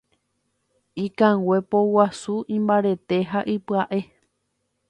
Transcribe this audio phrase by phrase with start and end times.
[1.05, 3.99] Ikangue poguasu imbarete ha ipyaʼe.